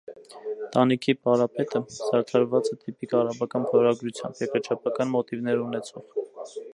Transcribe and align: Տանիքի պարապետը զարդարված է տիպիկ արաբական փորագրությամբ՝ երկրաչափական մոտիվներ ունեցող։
Տանիքի 0.75 1.13
պարապետը 1.27 1.81
զարդարված 1.97 2.71
է 2.71 2.77
տիպիկ 2.85 3.15
արաբական 3.19 3.69
փորագրությամբ՝ 3.73 4.41
երկրաչափական 4.45 5.13
մոտիվներ 5.17 5.63
ունեցող։ 5.67 6.21